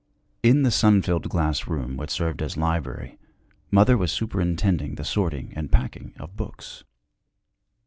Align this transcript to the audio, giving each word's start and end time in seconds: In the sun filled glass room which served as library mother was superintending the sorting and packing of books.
In 0.41 0.63
the 0.63 0.71
sun 0.71 1.03
filled 1.03 1.29
glass 1.29 1.67
room 1.67 1.95
which 1.95 2.09
served 2.09 2.41
as 2.41 2.57
library 2.57 3.19
mother 3.69 3.95
was 3.95 4.11
superintending 4.11 4.95
the 4.95 5.05
sorting 5.05 5.53
and 5.55 5.71
packing 5.71 6.15
of 6.17 6.35
books. 6.35 6.83